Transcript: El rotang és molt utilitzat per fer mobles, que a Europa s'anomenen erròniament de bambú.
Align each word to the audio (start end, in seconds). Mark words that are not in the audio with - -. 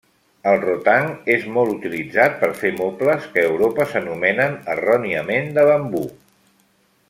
El 0.51 0.55
rotang 0.61 1.09
és 1.33 1.45
molt 1.57 1.73
utilitzat 1.73 2.39
per 2.39 2.49
fer 2.63 2.73
mobles, 2.79 3.29
que 3.35 3.43
a 3.45 3.53
Europa 3.53 3.87
s'anomenen 3.93 4.57
erròniament 4.77 5.57
de 5.59 5.71
bambú. 5.73 6.07